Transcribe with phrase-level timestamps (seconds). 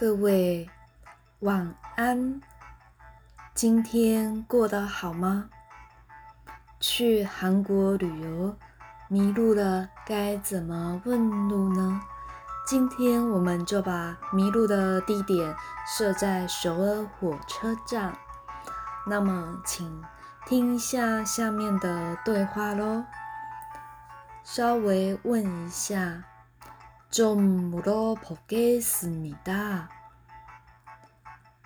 [0.00, 0.68] 各位
[1.40, 2.40] 晚安，
[3.54, 5.48] 今天过得好吗？
[6.78, 8.54] 去韩国旅游
[9.08, 12.00] 迷路了，该怎么问路呢？
[12.66, 15.54] 今天我们就把迷路的地点
[15.86, 18.14] 设在首尔火车站。
[19.06, 20.02] 那么，请
[20.44, 23.04] 听一下下面的对话喽。
[24.44, 26.24] 稍微问一下。
[27.08, 29.88] 좀물어보겠습니 다。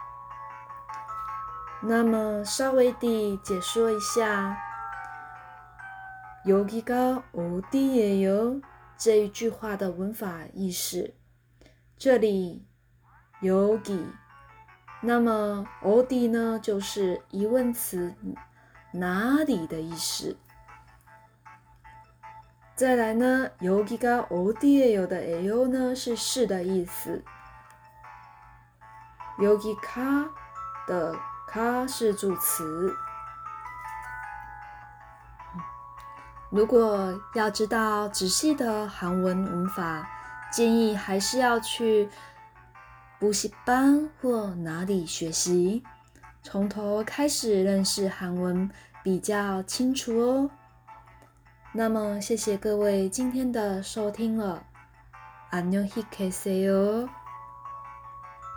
[1.83, 4.57] 那么稍微地解说一下，
[6.47, 8.61] 여기가어디예 요？
[8.99, 11.15] 这一句话的文法意思。
[11.97, 12.67] 这里
[13.43, 14.07] 여기
[15.03, 18.15] 那么“어디”呢，就是疑问词“
[18.93, 20.37] 哪里”的意思。
[22.76, 27.24] 再来呢，여기가어디에요的에요呢是是的意思。
[29.40, 30.28] 여기까
[30.86, 31.16] 的
[31.50, 32.94] 까是助词。
[36.50, 40.06] 如果要知道仔细的韩文语法，
[40.52, 42.10] 建议还是要去
[43.18, 45.82] 补习班或哪里学习，
[46.44, 48.70] 从头开始认识韩文
[49.02, 50.50] 比较清楚哦。
[51.75, 54.65] 那么，谢谢各位今天的收听了，
[55.53, 57.09] 안녕히계세 요。